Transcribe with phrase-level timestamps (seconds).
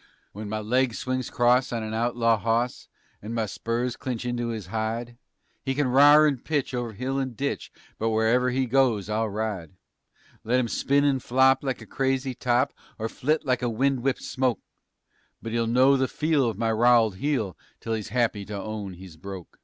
[0.32, 2.88] _When my leg swings 'cross on an outlaw hawse
[3.20, 5.18] And my spurs clinch into his hide,
[5.62, 9.72] He kin r'ar and pitch over hill and ditch, But wherever he goes I'll ride.
[10.42, 14.22] Let 'im spin and flop like a crazy top Or flit like a wind whipped
[14.22, 14.60] smoke,
[15.42, 19.18] But he'll know the feel of my rowelled heel Till he's happy to own he's
[19.18, 19.58] broke.